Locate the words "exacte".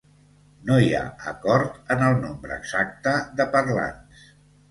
2.61-3.13